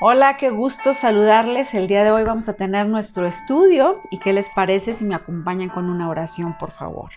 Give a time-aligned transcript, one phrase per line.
[0.00, 1.74] Hola, qué gusto saludarles.
[1.74, 5.14] El día de hoy vamos a tener nuestro estudio y qué les parece si me
[5.14, 7.10] acompañan con una oración, por favor.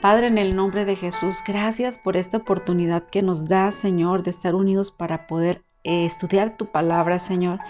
[0.00, 4.30] Padre, en el nombre de Jesús, gracias por esta oportunidad que nos da, Señor, de
[4.30, 7.60] estar unidos para poder eh, estudiar tu palabra, Señor.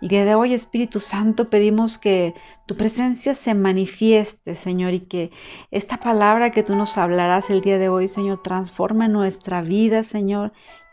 [0.00, 2.34] El día de hoy, Espíritu Santo, pedimos que
[2.66, 5.30] tu presencia se manifieste, Señor, y que
[5.70, 10.52] esta palabra que tú nos hablarás el día de hoy, Señor, transforme nuestra vida, Señor,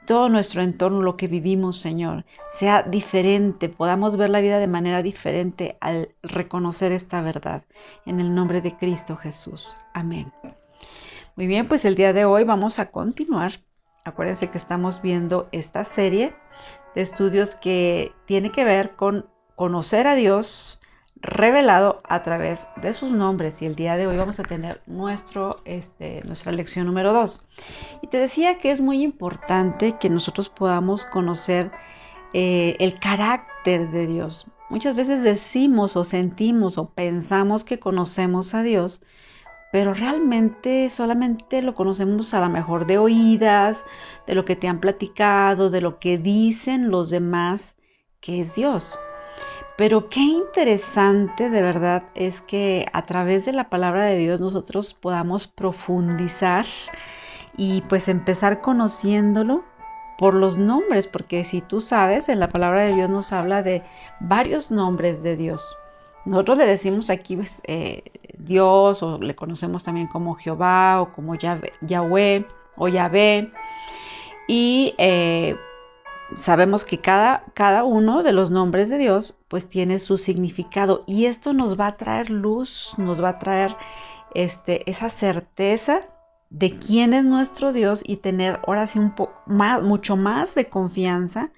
[0.09, 5.04] todo nuestro entorno, lo que vivimos, Señor, sea diferente, podamos ver la vida de manera
[5.04, 7.61] diferente al reconocer esta verdad.
[8.07, 9.77] En el nombre de Cristo Jesús.
[9.93, 10.33] Amén.
[11.36, 13.59] Muy bien, pues el día de hoy vamos a continuar.
[14.03, 16.33] Acuérdense que estamos viendo esta serie
[16.95, 20.79] de estudios que tiene que ver con conocer a Dios,
[21.21, 25.57] revelado a través de sus nombres y el día de hoy vamos a tener nuestro,
[25.65, 27.43] este, nuestra lección número 2.
[28.01, 31.71] Y te decía que es muy importante que nosotros podamos conocer
[32.33, 34.45] eh, el carácter de Dios.
[34.69, 39.02] Muchas veces decimos o sentimos o pensamos que conocemos a Dios,
[39.72, 43.84] pero realmente solamente lo conocemos a lo mejor de oídas,
[44.25, 47.75] de lo que te han platicado, de lo que dicen los demás
[48.22, 48.97] que es Dios.
[49.80, 54.94] Pero qué interesante de verdad es que a través de la palabra de Dios nosotros
[54.94, 56.66] podamos profundizar
[57.55, 59.63] y pues empezar conociéndolo
[60.17, 63.81] por los nombres, porque si tú sabes, en la palabra de Dios nos habla de
[64.19, 65.63] varios nombres de Dios.
[66.25, 68.03] Nosotros le decimos aquí pues, eh,
[68.38, 73.53] Dios o le conocemos también como Jehová o como Yahweh o Yahvé.
[74.45, 75.55] Y eh,
[76.38, 81.25] sabemos que cada, cada uno de los nombres de Dios pues tiene su significado y
[81.25, 83.75] esto nos va a traer luz, nos va a traer
[84.33, 86.02] este, esa certeza
[86.50, 89.13] de quién es nuestro Dios y tener ahora sí un
[89.45, 91.52] más, mucho más de confianza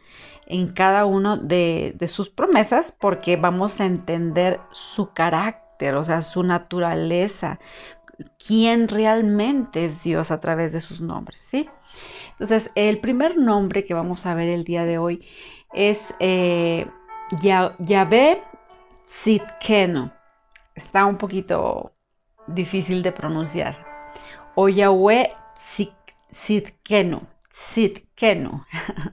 [0.45, 6.21] en cada uno de, de sus promesas porque vamos a entender su carácter, o sea,
[6.21, 7.59] su naturaleza,
[8.37, 11.69] quién realmente es Dios a través de sus nombres, ¿sí?
[12.41, 15.23] Entonces, el primer nombre que vamos a ver el día de hoy
[15.73, 16.87] es eh,
[17.39, 18.41] Yahvé.
[20.73, 21.91] Está un poquito
[22.47, 23.75] difícil de pronunciar.
[24.55, 25.31] O Yahweh
[26.33, 27.21] Zitkenu.
[27.53, 28.65] Zitkenu.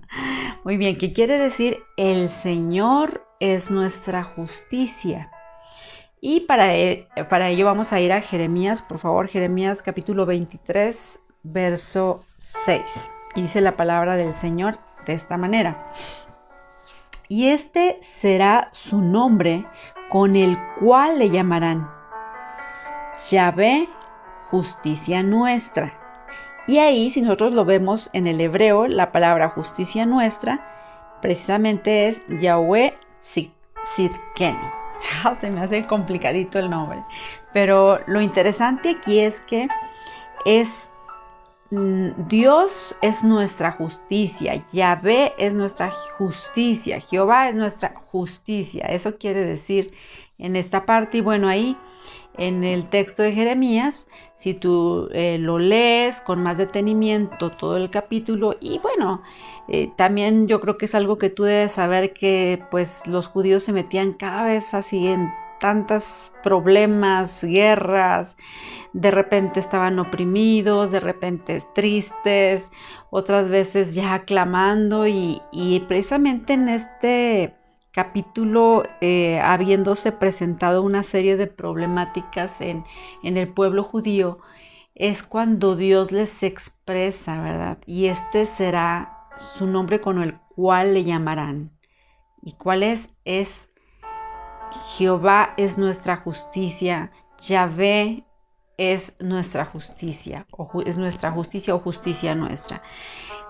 [0.65, 1.81] Muy bien, ¿qué quiere decir?
[1.99, 5.31] El Señor es nuestra justicia.
[6.23, 11.21] Y para, e, para, ello vamos a ir a Jeremías, por favor, Jeremías capítulo 23,
[11.43, 13.11] verso 6.
[13.35, 15.93] Y dice la palabra del Señor de esta manera.
[17.29, 19.67] Y este será su nombre
[20.09, 21.91] con el cual le llamarán
[23.31, 23.89] Yahvé,
[24.51, 25.93] justicia nuestra.
[26.67, 30.65] Y ahí, si nosotros lo vemos en el hebreo, la palabra justicia nuestra
[31.21, 34.59] precisamente es Yahweh Sidkenu.
[35.39, 37.03] Se me hace complicadito el nombre.
[37.53, 39.69] Pero lo interesante aquí es que
[40.45, 40.91] es
[41.71, 48.87] Dios es nuestra justicia, Yahvé es nuestra justicia, Jehová es nuestra justicia.
[48.87, 49.93] Eso quiere decir
[50.39, 51.19] en esta parte.
[51.19, 51.77] Y bueno, ahí
[52.39, 57.91] en el texto de Jeremías, si tú eh, lo lees con más detenimiento todo el
[57.91, 59.23] capítulo, y bueno,
[59.69, 63.65] eh, también yo creo que es algo que tú debes saber que pues los judíos
[63.65, 68.37] se metían cada vez así en tantos problemas, guerras,
[68.93, 72.67] de repente estaban oprimidos, de repente tristes,
[73.11, 75.41] otras veces ya clamando y,
[75.89, 77.55] precisamente en este
[77.93, 82.85] capítulo, eh, habiéndose presentado una serie de problemáticas en,
[83.23, 84.39] en el pueblo judío,
[84.95, 87.79] es cuando Dios les expresa, ¿verdad?
[87.87, 91.71] Y este será su nombre con el cual le llamarán.
[92.43, 93.11] ¿Y cuál es?
[93.25, 93.69] Es
[94.97, 98.25] Jehová es nuestra justicia, Yahvé
[98.77, 102.83] es nuestra justicia, o es nuestra justicia o justicia nuestra.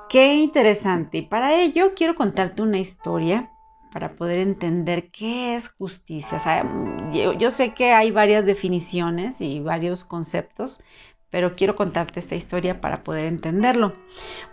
[0.08, 1.18] Qué interesante.
[1.18, 3.50] Y para ello quiero contarte una historia
[3.92, 6.38] para poder entender qué es justicia.
[7.12, 10.82] yo, sé que hay varias definiciones y varios conceptos,
[11.30, 13.92] pero quiero contarte esta historia para poder entenderlo.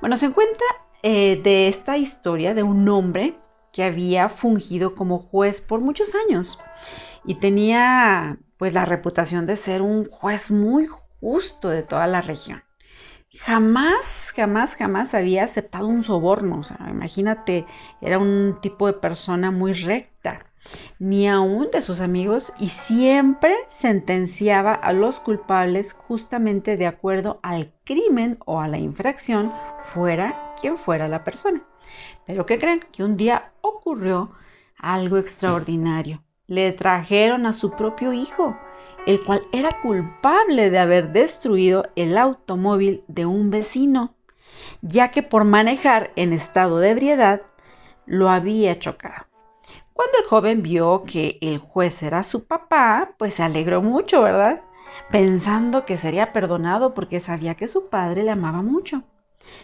[0.02, 0.66] Bueno, se encuentra
[1.04, 3.38] eh, de esta historia de un hombre
[3.76, 6.58] que había fungido como juez por muchos años
[7.26, 10.88] y tenía pues la reputación de ser un juez muy
[11.20, 12.64] justo de toda la región.
[13.34, 16.62] Jamás, jamás, jamás había aceptado un soborno.
[16.90, 17.66] imagínate,
[18.00, 20.46] era un tipo de persona muy recta.
[21.00, 27.74] Ni aún de sus amigos y siempre sentenciaba a los culpables justamente de acuerdo al
[27.84, 29.52] crimen o a la infracción,
[29.82, 31.64] fuera quien fuera la persona.
[32.26, 32.82] Pero ¿qué creen?
[32.92, 34.32] Que un día ocurrió
[34.78, 36.24] algo extraordinario.
[36.48, 38.58] Le trajeron a su propio hijo,
[39.06, 44.16] el cual era culpable de haber destruido el automóvil de un vecino,
[44.82, 47.42] ya que por manejar en estado de ebriedad
[48.06, 49.26] lo había chocado.
[49.96, 54.62] Cuando el joven vio que el juez era su papá, pues se alegró mucho, ¿verdad?
[55.10, 59.04] Pensando que sería perdonado porque sabía que su padre le amaba mucho.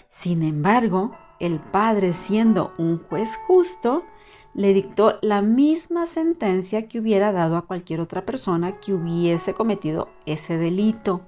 [0.08, 4.06] Sin embargo, el padre, siendo un juez justo,
[4.54, 10.08] le dictó la misma sentencia que hubiera dado a cualquier otra persona que hubiese cometido
[10.26, 11.20] ese delito.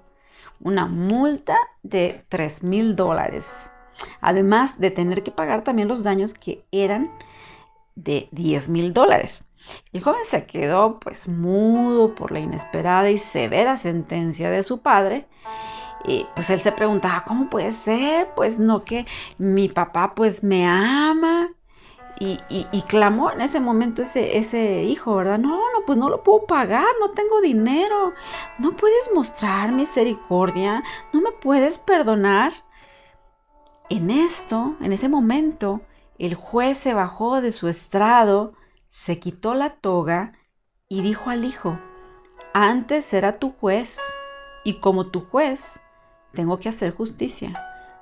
[0.62, 3.70] Una multa de 3 mil dólares.
[4.22, 7.12] Además de tener que pagar también los daños que eran
[7.96, 9.46] de 10 mil dólares.
[9.94, 15.28] El joven se quedó pues mudo por la inesperada y severa sentencia de su padre.
[16.06, 18.30] Y pues él se preguntaba, ¿cómo puede ser?
[18.36, 19.06] Pues no que
[19.38, 21.52] mi papá pues me ama.
[22.20, 25.40] Y, y, clamó en ese momento ese, ese hijo, ¿verdad?
[25.40, 28.14] No, no, pues no lo puedo pagar, no tengo dinero.
[28.60, 32.54] No puedes mostrar misericordia, no me puedes perdonar.
[33.90, 35.82] En esto, en ese momento,
[36.20, 38.54] el juez se bajó de su estrado,
[38.86, 40.34] se quitó la toga
[40.88, 41.80] y dijo al hijo,
[42.54, 44.00] antes era tu juez
[44.64, 45.82] y como tu juez
[46.34, 47.60] tengo que hacer justicia.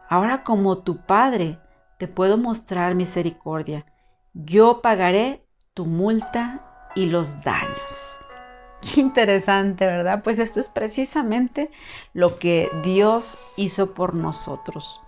[0.10, 1.60] Ahora como tu padre
[1.98, 3.86] te puedo mostrar misericordia.
[4.34, 8.20] Yo pagaré tu multa y los daños.
[8.82, 10.22] Qué interesante, ¿verdad?
[10.24, 11.72] Pues esto es precisamente
[12.14, 15.00] lo que Dios hizo por nosotros.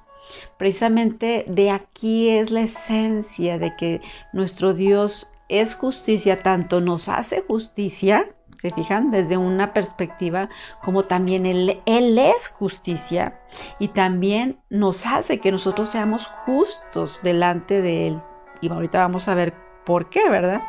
[0.58, 7.42] Precisamente de aquí es la esencia de que nuestro Dios es justicia, tanto nos hace
[7.42, 8.28] justicia,
[8.64, 10.50] se fijan, desde una perspectiva,
[10.82, 13.42] como también él, es justicia
[13.78, 18.22] y también nos hace que nosotros seamos justos delante de Él.
[18.62, 19.54] Y ahorita vamos a ver
[19.86, 20.62] por qué, ¿verdad?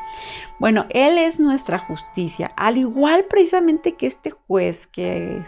[0.59, 5.41] Bueno, Él es nuestra justicia, al igual precisamente que este juez que,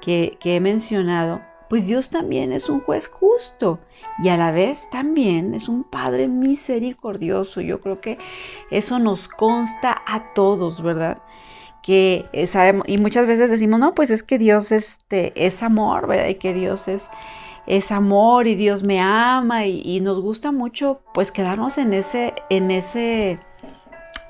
[0.00, 3.78] que, que he mencionado, pues Dios también es un juez justo
[4.22, 7.60] y a la vez también es un Padre misericordioso.
[7.60, 8.18] Yo creo que
[8.70, 11.18] eso nos consta a todos, ¿verdad?
[11.82, 16.06] Que eh, sabemos, y muchas veces decimos, no, pues es que Dios este, es amor,
[16.06, 16.28] ¿verdad?
[16.28, 17.10] Y que Dios es,
[17.66, 22.34] es amor y Dios me ama y, y nos gusta mucho pues quedarnos en ese,
[22.50, 23.38] en ese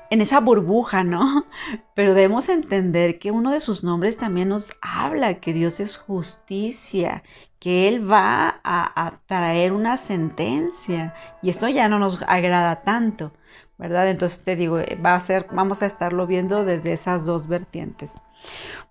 [0.09, 1.45] en esa burbuja, ¿no?
[1.95, 7.23] Pero debemos entender que uno de sus nombres también nos habla que Dios es justicia,
[7.59, 11.13] que Él va a, traer una sentencia.
[11.41, 13.31] Y esto ya no nos agrada tanto,
[13.77, 14.09] ¿verdad?
[14.09, 18.13] Entonces te digo, va a ser, vamos a estarlo viendo desde esas dos vertientes.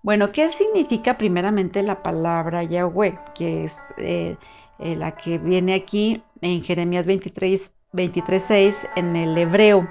[0.03, 3.17] Bueno, ¿qué significa primeramente la palabra Yahweh?
[3.33, 4.37] Que es eh,
[4.79, 9.87] eh, la que viene aquí en Jeremías 23, 23, 6 en el hebreo.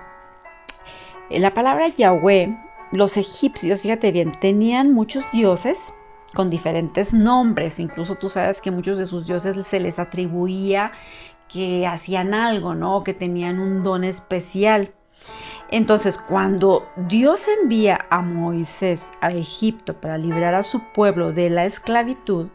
[1.30, 2.56] La palabra Yahweh,
[2.92, 5.92] los egipcios, fíjate bien, tenían muchos dioses
[6.34, 7.80] con diferentes nombres.
[7.80, 10.92] Incluso tú sabes que muchos de sus dioses se les atribuía
[11.48, 13.04] que hacían algo, ¿no?
[13.04, 14.92] Que tenían un don especial.
[15.70, 21.64] Entonces, cuando Dios envía a Moisés a Egipto para liberar a su pueblo de la
[21.64, 22.48] esclavitud,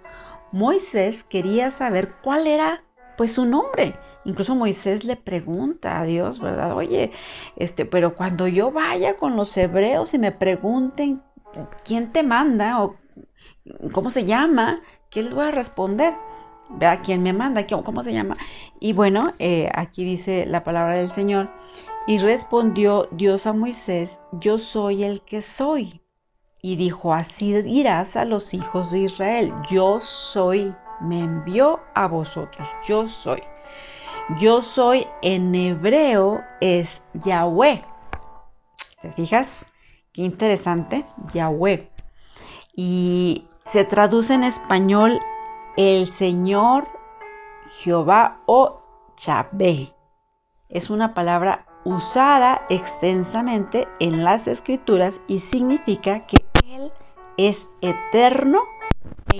[0.52, 2.84] Moisés quería saber cuál era
[3.18, 3.96] pues su nombre.
[4.26, 6.76] Incluso Moisés le pregunta a Dios, ¿verdad?
[6.76, 7.12] Oye,
[7.56, 11.22] este, pero cuando yo vaya con los hebreos y me pregunten
[11.84, 12.96] quién te manda o
[13.92, 16.14] cómo se llama, ¿qué les voy a responder?
[16.70, 18.38] Vea quién me manda, cómo se llama.
[18.80, 21.50] Y bueno, eh, aquí dice la palabra del Señor.
[22.06, 26.02] Y respondió Dios a Moisés, yo soy el que soy.
[26.62, 32.68] Y dijo, así dirás a los hijos de Israel, yo soy, me envió a vosotros,
[32.86, 33.42] yo soy.
[34.38, 37.84] Yo soy en hebreo es Yahweh.
[39.02, 39.66] ¿Te fijas?
[40.14, 41.90] Qué interesante, Yahweh.
[42.76, 45.20] Y se traduce en español
[45.78, 46.88] el Señor
[47.82, 48.84] Jehová o
[49.18, 49.96] Yahvé.
[50.70, 56.92] Es una palabra usada extensamente en las escrituras y significa que Él
[57.38, 58.60] es eterno
[59.34, 59.40] e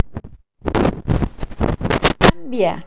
[2.18, 2.84] cambia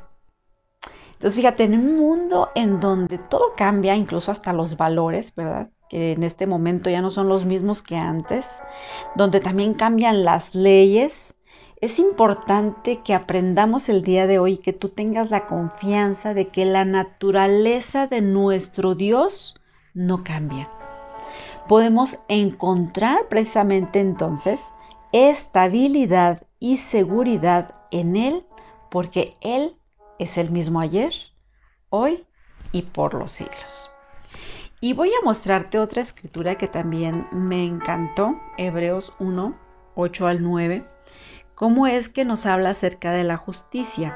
[1.23, 5.69] entonces, fíjate, en un mundo en donde todo cambia, incluso hasta los valores, ¿verdad?
[5.87, 8.61] Que en este momento ya no son los mismos que antes,
[9.15, 11.33] donde también cambian las leyes,
[11.79, 16.65] es importante que aprendamos el día de hoy, que tú tengas la confianza de que
[16.65, 19.55] la naturaleza de nuestro Dios
[19.93, 20.69] no cambia.
[21.69, 24.73] podemos encontrar precisamente entonces
[25.13, 28.45] estabilidad y seguridad en Él,
[28.89, 29.77] porque Él
[30.19, 31.13] es el mismo ayer,
[31.89, 32.25] hoy
[32.71, 33.91] y por los siglos.
[34.81, 39.55] Y voy a mostrarte otra escritura que también me encantó, Hebreos 1,
[39.95, 40.83] 8 al 9,
[41.55, 44.13] cómo es que nos habla acerca de la justicia.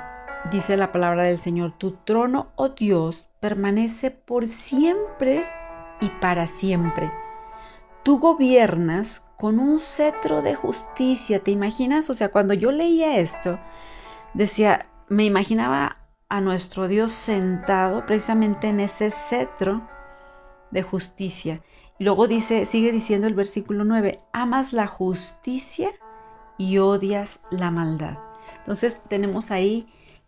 [0.52, 5.46] Dice la palabra del Señor, tu trono, oh Dios, permanece por siempre
[6.02, 7.12] y para siempre.
[8.04, 11.40] Tú gobiernas con un cetro de justicia.
[11.44, 12.10] ¿Te imaginas?
[12.10, 13.60] O sea, cuando yo leía esto,
[14.34, 15.98] decía, me imaginaba
[16.30, 19.88] a nuestro Dios sentado precisamente en ese cetro
[20.72, 21.62] de justicia.
[21.98, 25.92] Y luego dice, sigue diciendo el versículo 9, amas la justicia
[26.58, 28.18] y odias la maldad.
[28.60, 29.88] Entonces tenemos ahí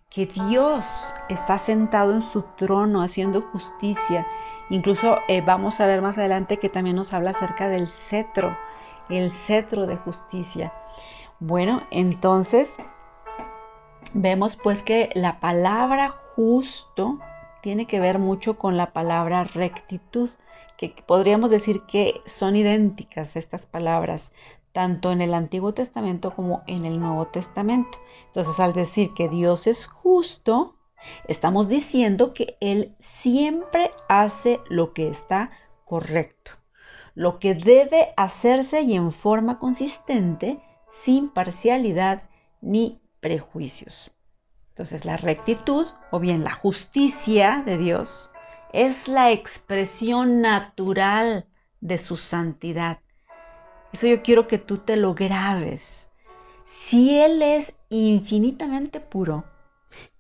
[0.10, 4.26] que Dios está sentado en su trono haciendo justicia.
[4.70, 8.58] Incluso eh, vamos a ver más adelante que también nos habla acerca del cetro,
[9.10, 10.74] el cetro de justicia.
[11.40, 12.80] Bueno, entonces
[14.14, 17.20] vemos pues que la palabra justo
[17.62, 20.30] tiene que ver mucho con la palabra rectitud,
[20.78, 24.34] que podríamos decir que son idénticas estas palabras,
[24.72, 27.98] tanto en el Antiguo Testamento como en el Nuevo Testamento.
[28.28, 30.76] Entonces, al decir que Dios es justo,
[31.28, 35.52] estamos diciendo que Él siempre hace lo que está
[35.86, 36.52] correcto,
[37.16, 40.60] lo que debe hacerse y en forma consistente,
[41.02, 42.24] sin parcialidad
[42.62, 44.12] ni prejuicios.
[44.70, 48.32] Entonces la rectitud o bien la justicia de Dios
[48.72, 51.48] es la expresión natural
[51.82, 53.00] de su santidad.
[53.92, 56.14] Eso yo quiero que tú te lo grabes.
[56.64, 59.44] Si Él es infinitamente puro,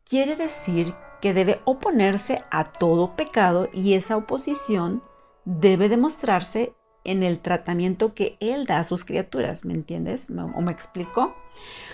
[0.03, 5.03] quiere decir que debe oponerse a todo pecado y esa oposición
[5.45, 6.73] debe demostrarse
[7.11, 9.65] en el tratamiento que Él da a sus criaturas.
[9.65, 10.29] ¿Me entiendes?
[10.29, 11.35] ¿O me explico?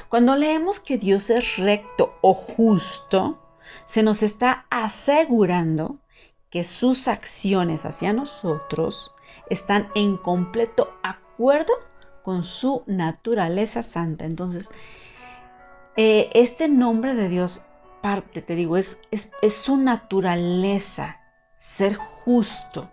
[0.09, 3.39] Cuando leemos que Dios es recto o justo,
[3.85, 5.97] se nos está asegurando
[6.49, 9.11] que sus acciones hacia nosotros
[9.49, 11.73] están en completo acuerdo
[12.21, 14.25] con su naturaleza santa.
[14.25, 14.71] Entonces,
[15.95, 17.61] eh, este nombre de Dios
[18.01, 21.21] parte, te digo, es, es, es su naturaleza,
[21.57, 22.89] ser justo.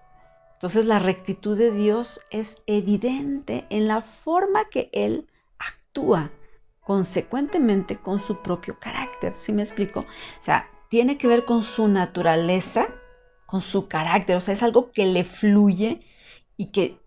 [0.62, 5.26] Entonces la rectitud de Dios es evidente en la forma que Él
[5.58, 6.30] actúa
[6.78, 9.34] consecuentemente con su propio carácter.
[9.34, 10.00] ¿Sí me explico?
[10.02, 10.06] O
[10.38, 12.86] sea, tiene que ver con su naturaleza,
[13.44, 14.36] con su carácter.
[14.36, 16.06] O sea, es algo que le fluye
[16.56, 17.00] y que,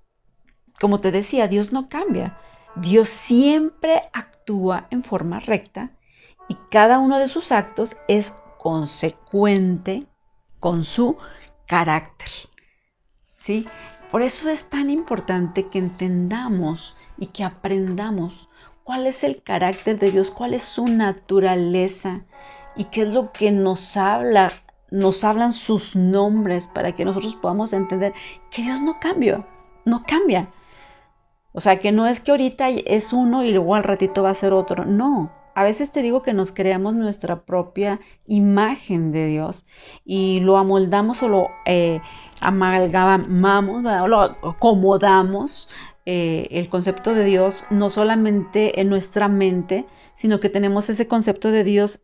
[0.81, 2.38] como te decía, Dios no cambia.
[2.75, 5.91] Dios siempre actúa en forma recta
[6.50, 10.05] y cada uno de sus actos es consecuente
[10.59, 11.15] con su
[11.67, 12.27] carácter.
[13.46, 13.68] ¿Sí?
[14.10, 18.50] Por eso es tan importante que entendamos y que aprendamos
[18.84, 22.22] cuál es el carácter de Dios, cuál es su naturaleza
[22.75, 24.52] y qué es lo que nos habla,
[24.90, 28.16] nos hablan sus nombres para que nosotros podamos entender
[28.50, 29.46] que Dios no cambia,
[29.86, 30.50] no cambia.
[31.54, 34.34] O sea, que no es que ahorita es uno y luego al ratito va a
[34.34, 35.32] ser otro, no.
[35.55, 39.65] A veces te digo que nos creamos nuestra propia imagen de Dios
[40.03, 42.01] y lo amoldamos o lo eh,
[42.41, 45.69] amalgamamos, lo acomodamos
[46.05, 51.50] eh, el concepto de Dios no solamente en nuestra mente, sino que tenemos ese concepto
[51.50, 52.01] de Dios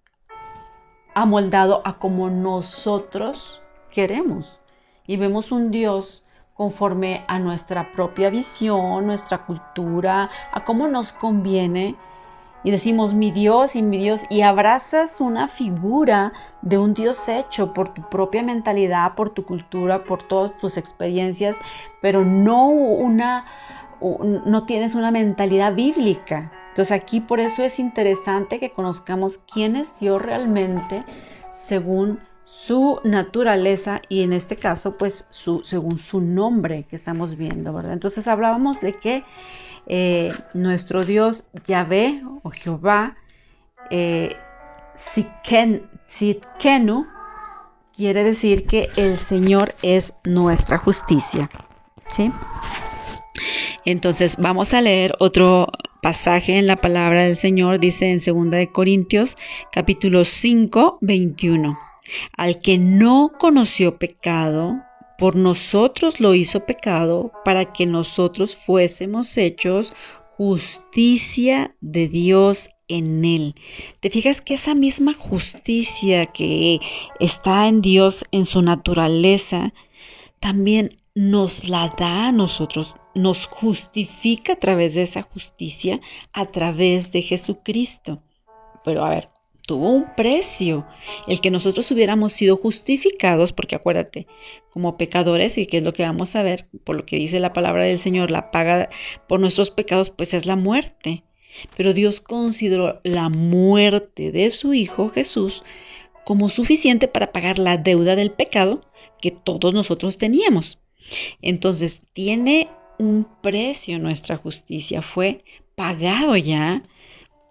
[1.13, 4.61] amoldado a como nosotros queremos.
[5.05, 11.95] Y vemos un Dios conforme a nuestra propia visión, nuestra cultura, a cómo nos conviene.
[12.63, 17.73] Y decimos mi Dios y mi Dios y abrazas una figura de un Dios hecho
[17.73, 21.55] por tu propia mentalidad, por tu cultura, por todas tus experiencias,
[22.01, 23.45] pero no una
[24.01, 26.51] no tienes una mentalidad bíblica.
[26.69, 31.03] Entonces aquí por eso es interesante que conozcamos quién es Dios realmente
[31.51, 37.73] según su naturaleza y en este caso pues su, según su nombre que estamos viendo,
[37.73, 37.93] ¿verdad?
[37.93, 39.23] Entonces hablábamos de que
[39.87, 43.17] eh, nuestro Dios Yahvé o Jehová
[43.89, 44.35] eh,
[46.05, 47.07] Sitkenu
[47.95, 51.49] quiere decir que el Señor es nuestra justicia,
[52.07, 52.31] ¿sí?
[53.85, 55.67] Entonces vamos a leer otro
[56.01, 59.37] pasaje en la palabra del Señor, dice en 2 de Corintios
[59.71, 61.79] capítulo 5, 21.
[62.35, 64.81] Al que no conoció pecado,
[65.21, 69.93] por nosotros lo hizo pecado para que nosotros fuésemos hechos
[70.35, 73.53] justicia de Dios en él.
[73.99, 76.79] Te fijas que esa misma justicia que
[77.19, 79.75] está en Dios, en su naturaleza,
[80.39, 86.01] también nos la da a nosotros, nos justifica a través de esa justicia,
[86.33, 88.23] a través de Jesucristo.
[88.83, 89.29] Pero a ver,
[89.71, 90.85] tuvo un precio,
[91.27, 94.27] el que nosotros hubiéramos sido justificados, porque acuérdate,
[94.69, 97.53] como pecadores, y que es lo que vamos a ver, por lo que dice la
[97.53, 98.89] palabra del Señor, la paga
[99.29, 101.23] por nuestros pecados, pues es la muerte.
[101.77, 105.63] Pero Dios consideró la muerte de su Hijo Jesús
[106.25, 108.81] como suficiente para pagar la deuda del pecado
[109.21, 110.81] que todos nosotros teníamos.
[111.41, 112.67] Entonces, tiene
[112.99, 116.83] un precio nuestra justicia, fue pagado ya,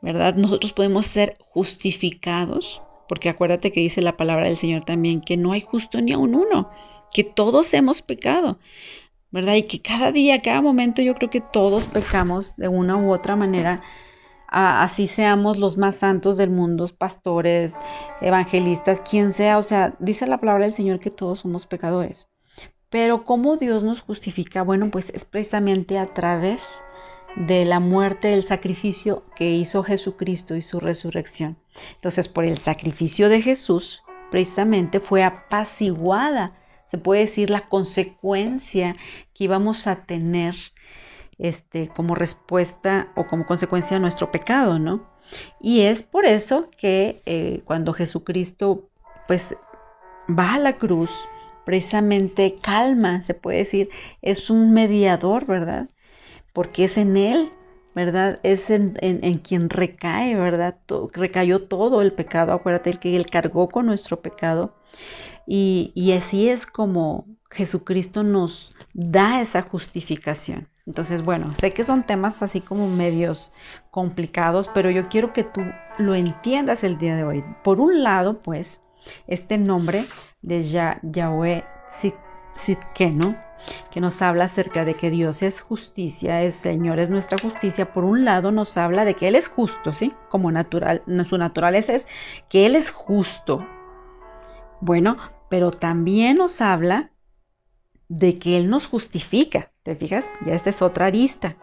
[0.03, 0.35] ¿verdad?
[0.35, 5.53] Nosotros podemos ser justificados, porque acuérdate que dice la palabra del Señor también, que no
[5.53, 6.71] hay justo ni a un uno,
[7.13, 8.59] que todos hemos pecado,
[9.31, 9.55] ¿verdad?
[9.55, 13.37] Y que cada día, cada momento yo creo que todos pecamos de una u otra
[13.37, 13.83] manera,
[14.49, 17.77] así seamos los más santos del mundo, pastores,
[18.21, 22.29] evangelistas, quien sea, o sea, dice la palabra del Señor que todos somos pecadores.
[22.91, 24.63] Pero ¿cómo Dios nos justifica?
[24.63, 26.85] Bueno, pues es precisamente a través
[27.37, 31.57] de la muerte, del sacrificio que hizo Jesucristo y su resurrección.
[31.93, 38.95] Entonces, por el sacrificio de Jesús, precisamente fue apaciguada, se puede decir, la consecuencia
[39.35, 40.57] que íbamos a tener
[41.39, 45.09] este, como respuesta o como consecuencia de nuestro pecado, ¿no?
[45.61, 48.89] Y es por eso que eh, cuando Jesucristo,
[49.27, 49.57] pues,
[50.29, 51.29] va a la cruz,
[51.65, 53.89] precisamente calma, se puede decir,
[54.23, 55.89] es un mediador, ¿verdad?
[56.53, 57.53] Porque es en Él,
[57.95, 58.41] ¿verdad?
[58.43, 58.95] Es en,
[59.39, 60.77] quien recae, ¿verdad?
[61.13, 64.75] recayó todo el pecado, acuérdate que Él cargó con nuestro pecado.
[65.47, 70.69] Y, y así es como Jesucristo nos da esa justificación.
[70.87, 73.53] Entonces, bueno, sé que son temas así como medios
[73.91, 75.63] complicados, pero yo quiero que tú
[75.99, 77.45] lo entiendas el día de hoy.
[77.63, 78.81] Por un lado, pues,
[79.27, 80.05] este nombre
[80.43, 81.65] de Yahweh
[82.61, 83.37] Sitkeno,
[83.91, 88.05] que nos habla acerca de que Dios es justicia, el Señor es nuestra justicia, por
[88.05, 90.13] un lado nos habla de que Él es justo, ¿sí?
[90.29, 92.07] Como natural, su naturaleza es
[92.49, 93.67] que Él es justo.
[94.81, 95.17] Bueno,
[95.49, 97.11] pero también nos habla
[98.09, 100.27] de que Él nos justifica, ¿te fijas?
[100.45, 101.57] Ya esta es otra arista.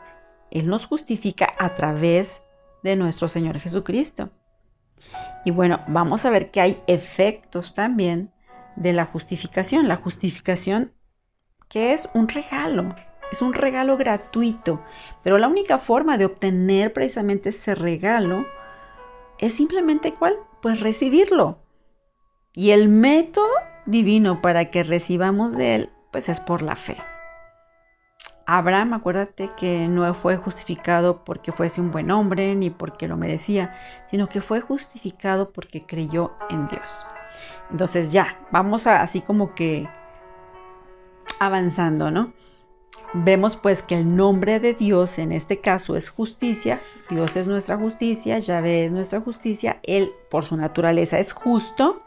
[0.52, 2.42] Él nos justifica a través
[2.84, 4.30] de nuestro Señor Jesucristo.
[5.46, 8.32] Y bueno, vamos a ver que hay efectos también
[8.78, 9.88] de la justificación.
[9.88, 10.94] La justificación
[11.68, 12.96] que es un regalo,
[13.32, 14.82] es un regalo gratuito,
[15.24, 18.46] pero la única forma de obtener precisamente ese regalo
[19.40, 20.38] es simplemente cuál?
[20.62, 21.60] Pues recibirlo.
[22.54, 23.50] Y el método
[23.86, 26.98] divino para que recibamos de él, pues es por la fe.
[28.46, 33.76] Abraham, acuérdate que no fue justificado porque fuese un buen hombre ni porque lo merecía,
[34.08, 37.06] sino que fue justificado porque creyó en Dios.
[37.72, 39.88] Entonces ya, vamos a, así como que
[41.40, 42.34] avanzando, ¿no?
[43.14, 47.78] Vemos pues que el nombre de Dios en este caso es justicia, Dios es nuestra
[47.78, 52.00] justicia, Yahvé es nuestra justicia, Él por su naturaleza es justo,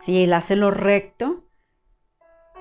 [0.00, 1.42] si Él hace lo recto,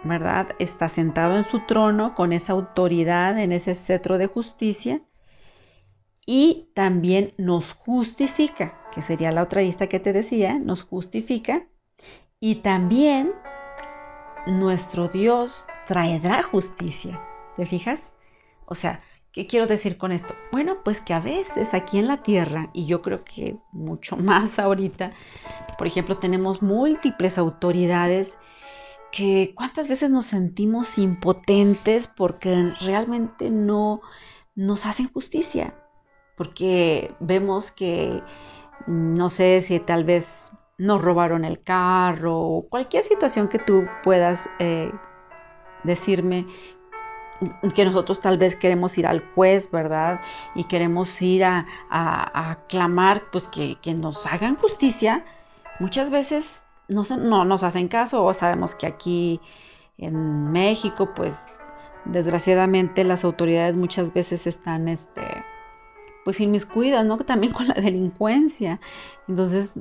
[0.04, 0.50] ¿verdad?
[0.60, 5.02] Está sentado en su trono con esa autoridad, en ese cetro de justicia.
[6.28, 11.68] Y también nos justifica, que sería la otra lista que te decía, nos justifica.
[12.46, 13.34] Y también
[14.46, 17.20] nuestro Dios traerá justicia.
[17.58, 18.14] ¿Te fijas?
[18.68, 20.36] O sea, ¿qué quiero decir con esto?
[20.52, 24.60] Bueno, pues que a veces aquí en la tierra, y yo creo que mucho más
[24.60, 25.12] ahorita,
[25.76, 28.38] por ejemplo, tenemos múltiples autoridades
[29.12, 34.02] que cuántas veces nos sentimos impotentes porque realmente no
[34.54, 35.74] nos hacen justicia,
[36.38, 38.22] porque vemos que,
[38.86, 44.50] no sé si tal vez nos robaron el carro o cualquier situación que tú puedas
[44.60, 44.92] eh,
[45.84, 46.46] decirme
[47.76, 50.22] que nosotros tal vez queremos ir al juez, ¿verdad?
[50.56, 55.26] Y queremos ir a, a, clamar, pues que, que nos hagan justicia.
[55.80, 59.42] Muchas veces no, no nos hacen caso o sabemos que aquí
[59.98, 61.40] en México pues
[62.06, 65.22] desgraciadamente las autoridades muchas veces están este
[66.26, 67.18] pues inmiscuidas, ¿no?
[67.26, 68.82] También con la delincuencia.
[69.30, 69.76] Entonces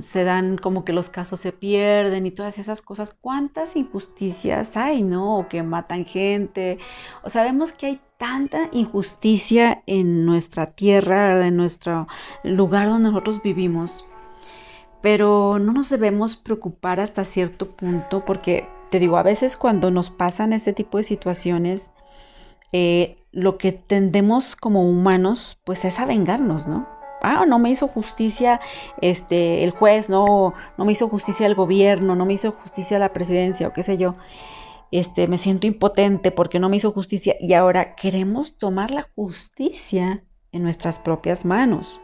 [0.00, 3.16] se dan como que los casos se pierden y todas esas cosas.
[3.20, 5.38] ¿Cuántas injusticias hay, no?
[5.38, 6.78] O que matan gente.
[7.22, 12.08] O sabemos que hay tanta injusticia en nuestra tierra, en nuestro
[12.42, 14.04] lugar donde nosotros vivimos
[15.02, 20.10] pero no nos debemos preocupar hasta cierto punto porque, te digo, a veces cuando nos
[20.10, 21.90] pasan ese tipo de situaciones,
[22.72, 26.88] eh, lo que tendemos como humanos, pues es a vengarnos, ¿no?
[27.22, 28.60] Ah, no me hizo justicia
[29.00, 33.12] este, el juez, no, no me hizo justicia el gobierno, no me hizo justicia la
[33.12, 34.14] presidencia o qué sé yo.
[34.90, 40.24] este, me siento impotente porque no me hizo justicia y ahora queremos tomar la justicia
[40.52, 42.00] en nuestras propias manos.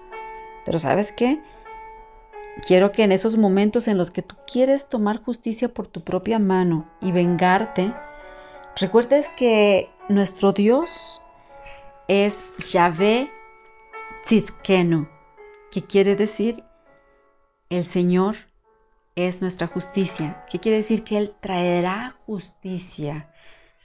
[0.64, 1.40] Pero ¿sabes qué?
[2.66, 6.38] Quiero que en esos momentos en los que tú quieres tomar justicia por tu propia
[6.38, 7.92] mano y vengarte,
[8.76, 11.22] recuerdes que nuestro Dios
[12.08, 13.30] es Yahvé
[14.26, 15.08] Tzidkenu,
[15.70, 16.62] que quiere decir
[17.70, 18.36] el Señor
[19.16, 20.44] es nuestra justicia.
[20.50, 21.02] ¿Qué quiere decir?
[21.02, 23.32] Que Él traerá justicia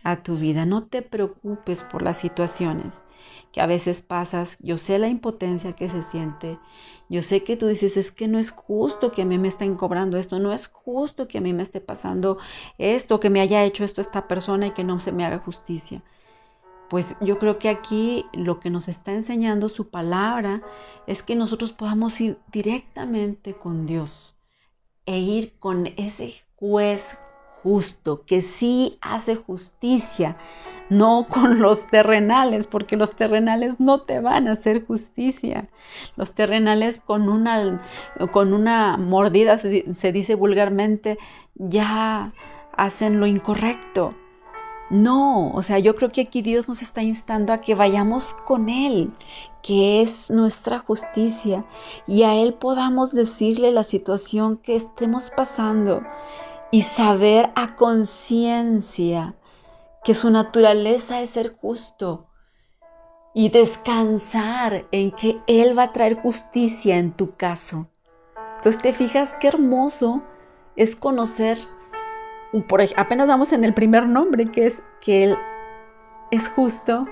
[0.03, 0.65] a tu vida.
[0.65, 3.03] No te preocupes por las situaciones
[3.51, 4.57] que a veces pasas.
[4.59, 6.57] Yo sé la impotencia que se siente.
[7.09, 9.75] Yo sé que tú dices, es que no es justo que a mí me estén
[9.75, 10.39] cobrando esto.
[10.39, 12.37] No es justo que a mí me esté pasando
[12.77, 16.03] esto, que me haya hecho esto esta persona y que no se me haga justicia.
[16.89, 20.61] Pues yo creo que aquí lo que nos está enseñando su palabra
[21.07, 24.35] es que nosotros podamos ir directamente con Dios
[25.05, 27.17] e ir con ese juez
[27.63, 30.37] justo, que sí hace justicia,
[30.89, 35.69] no con los terrenales, porque los terrenales no te van a hacer justicia.
[36.15, 37.81] Los terrenales con una,
[38.31, 41.17] con una mordida, se, se dice vulgarmente,
[41.55, 42.33] ya
[42.75, 44.13] hacen lo incorrecto.
[44.89, 48.67] No, o sea, yo creo que aquí Dios nos está instando a que vayamos con
[48.67, 49.13] Él,
[49.63, 51.63] que es nuestra justicia,
[52.07, 56.01] y a Él podamos decirle la situación que estemos pasando
[56.71, 59.35] y saber a conciencia
[60.03, 62.27] que su naturaleza es ser justo
[63.33, 67.87] y descansar en que Él va a traer justicia en tu caso.
[68.57, 70.23] Entonces te fijas qué hermoso
[70.75, 71.57] es conocer
[72.67, 75.37] por, apenas vamos en el primer nombre, que es que Él
[76.31, 77.07] es justo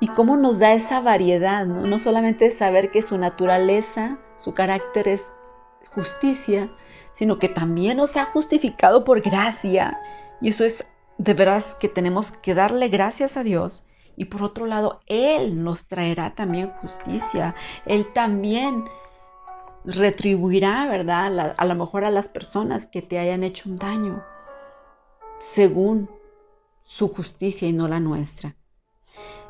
[0.00, 1.86] y cómo nos da esa variedad, ¿no?
[1.86, 5.32] No solamente saber que su naturaleza, su carácter es
[5.94, 6.70] justicia,
[7.14, 9.98] sino que también nos ha justificado por gracia.
[10.40, 13.86] Y eso es de veras que tenemos que darle gracias a Dios.
[14.16, 17.54] Y por otro lado, Él nos traerá también justicia.
[17.86, 18.84] Él también
[19.84, 21.54] retribuirá, ¿verdad?
[21.56, 24.24] A, lo mejor a las personas que te hayan hecho un daño
[25.38, 26.08] según
[26.80, 28.56] su justicia y no la nuestra.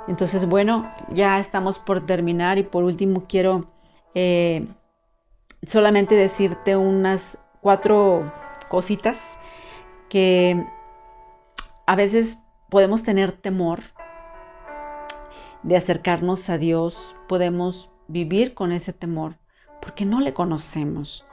[0.09, 3.71] Entonces, bueno, ya estamos por terminar y por último quiero
[4.15, 4.67] eh,
[5.67, 8.31] solamente decirte unas cuatro
[8.69, 9.39] cositas
[10.11, 10.67] que
[11.87, 13.81] a veces podemos tener temor
[15.63, 19.39] de acercarnos a Dios, podemos vivir con ese temor
[19.81, 21.25] porque no le conocemos.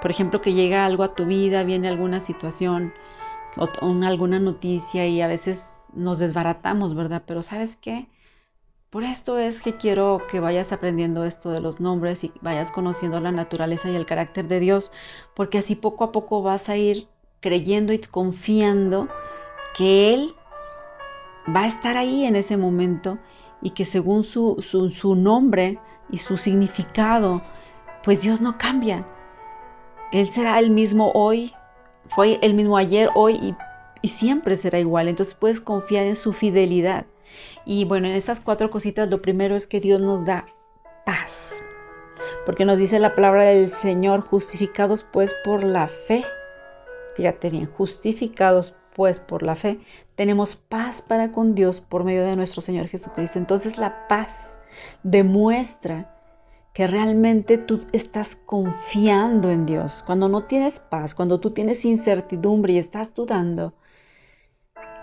[0.00, 2.94] Por ejemplo, que llega algo a tu vida, viene alguna situación
[3.56, 3.68] o,
[4.04, 7.24] alguna noticia y a veces nos desbaratamos, ¿verdad?
[7.26, 8.06] Pero ¿sabes qué?
[8.90, 13.20] Por esto es que quiero que vayas aprendiendo esto de los nombres y vayas conociendo
[13.20, 14.90] la naturaleza y el carácter de Dios,
[15.34, 17.06] porque así poco a poco vas a ir
[17.38, 19.06] creyendo y confiando
[19.76, 20.34] que Él
[21.54, 23.18] va a estar ahí en ese momento
[23.62, 25.78] y que según su, su, nombre
[26.10, 27.42] y su significado,
[28.02, 29.06] pues Dios no cambia.
[30.10, 31.54] Él será el mismo hoy,
[32.08, 33.54] fue el mismo ayer, hoy
[34.02, 35.06] y, siempre será igual.
[35.06, 37.06] Entonces puedes confiar en su fidelidad.
[37.64, 40.46] Y bueno, en esas cuatro cositas, lo primero es que Dios nos da
[41.04, 41.62] paz.
[42.46, 46.24] Porque nos dice la palabra del Señor, justificados pues por la fe.
[47.16, 49.80] Fíjate bien, justificados pues por la fe,
[50.14, 53.38] tenemos paz para con Dios por medio de nuestro Señor Jesucristo.
[53.38, 54.58] Entonces la paz
[55.02, 56.16] demuestra
[56.72, 60.02] que realmente tú estás confiando en Dios.
[60.06, 63.74] Cuando no tienes paz, cuando tú tienes incertidumbre y estás dudando,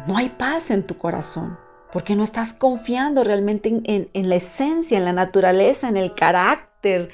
[0.08, 1.58] no hay paz en tu corazón,
[1.92, 7.10] porque no estás confiando realmente en, la esencia, en la naturaleza, en el carácter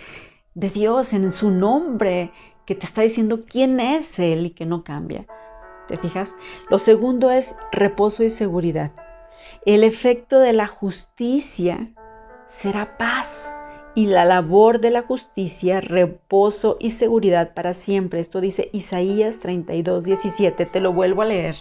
[0.55, 2.31] de Dios, en su nombre,
[2.65, 5.25] que te está diciendo quién es Él y que no cambia.
[5.87, 6.37] ¿Te fijas?
[6.69, 8.91] Lo segundo es reposo y seguridad.
[9.65, 11.91] El efecto de la justicia
[12.47, 13.55] será paz
[13.95, 18.19] y la labor de la justicia, reposo y seguridad para siempre.
[18.19, 20.65] Esto dice Isaías 32, 17.
[20.65, 21.57] Te lo vuelvo a leer.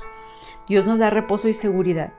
[0.68, 2.12] Dios nos da reposo y seguridad.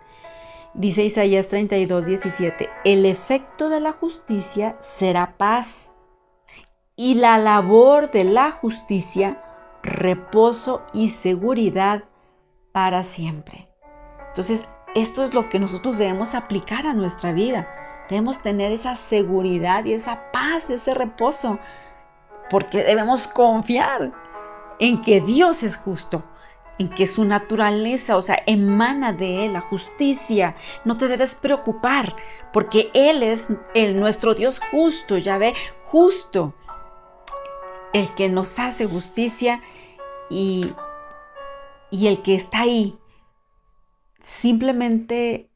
[0.73, 2.69] Dice Isaías 32, 17.
[2.83, 5.91] El efecto de la justicia será paz
[6.95, 9.41] y la labor de la justicia,
[9.83, 12.03] reposo y seguridad
[12.71, 13.69] para siempre.
[14.29, 17.67] Entonces, esto es lo que nosotros debemos aplicar a nuestra vida
[18.09, 21.57] Debemos tener esa seguridad y esa paz, ese reposo,
[22.49, 24.11] porque debemos confiar
[24.79, 26.23] en que Dios es justo,
[26.79, 30.55] en que su naturaleza, o sea, emana de Él la justicia.
[30.85, 32.15] No te debes preocupar,
[32.51, 36.53] porque Él es el, nuestro Dios justo, ya ve, justo,
[37.93, 39.61] el que nos hace justicia
[40.29, 40.73] y,
[41.91, 42.97] y el que está ahí
[44.19, 45.49] simplemente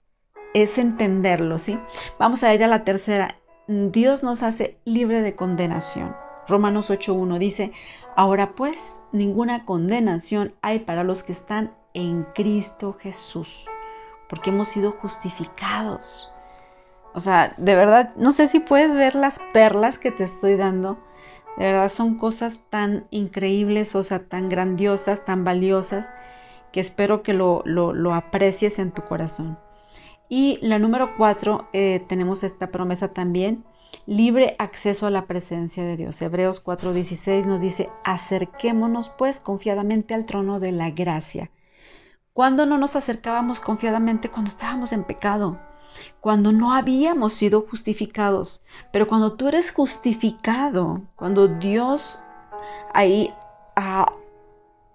[0.54, 1.80] es entenderlo, ¿sí?
[2.20, 3.40] Vamos a ir a la tercera.
[3.68, 6.16] Dios nos hace libre de condenación.
[6.48, 7.72] Romanos 8.1 dice,
[8.18, 13.68] ahora pues ninguna condenación hay para los que están en Cristo Jesús,
[14.28, 16.30] porque hemos sido justificados.
[17.14, 20.98] O sea, de verdad, no sé si puedes ver las perlas que te estoy dando.
[21.58, 26.10] De verdad son cosas tan increíbles, o sea, tan grandiosas, tan valiosas,
[26.72, 29.60] que espero que lo, lo, aprecies en tu corazón.
[30.28, 33.64] Y la número cuatro, eh, tenemos esta promesa también,
[34.06, 36.22] libre acceso a la presencia de Dios.
[36.22, 41.52] Hebreos 4:16 nos dice, acerquémonos pues confiadamente al trono de la gracia.
[42.34, 44.30] ¿Cuándo no nos acercábamos confiadamente?
[44.30, 45.58] Cuando estábamos en pecado,
[46.20, 48.62] cuando no habíamos sido justificados.
[48.92, 52.22] Pero cuando tú eres justificado, cuando Dios
[52.94, 53.34] ahí
[53.76, 54.06] ha,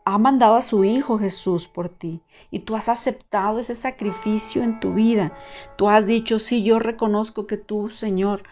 [0.05, 4.81] ha mandado a su Hijo Jesús por ti y tú has aceptado ese sacrificio en
[4.81, 5.33] tu vida,
[5.77, 8.43] tú has dicho, sí, yo reconozco que tú, Señor,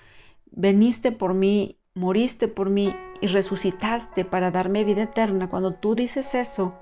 [0.53, 6.35] veniste por mí, moriste por mí y resucitaste para darme vida eterna, cuando tú dices
[6.35, 6.75] eso,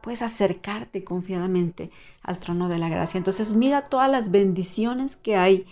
[0.00, 1.90] puedes acercarte confiadamente
[2.22, 3.18] al trono de la gracia.
[3.18, 5.66] Entonces mira todas las bendiciones que hay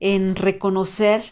[0.00, 1.22] en reconocer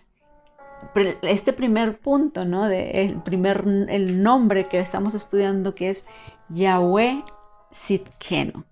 [1.23, 2.69] este primer punto, ¿no?
[2.69, 6.07] El primer el nombre que estamos estudiando que es
[6.49, 7.25] Yahweh
[7.71, 8.65] Sitkeno,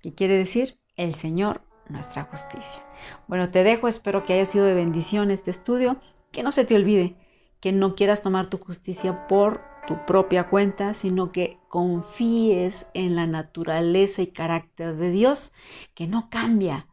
[0.00, 2.82] que quiere decir el Señor nuestra justicia.
[3.28, 5.96] Bueno, te dejo, espero que haya sido de bendición este estudio
[6.32, 7.16] que no se te olvide
[7.60, 13.26] que no quieras tomar tu justicia por tu propia cuenta, sino que confíes en la
[13.26, 15.52] naturaleza y carácter de Dios,
[15.94, 16.86] que no cambia.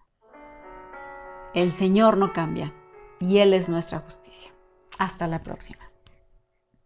[1.53, 2.73] El Señor no cambia
[3.19, 4.51] y Él es nuestra justicia.
[4.99, 5.82] Hasta la próxima.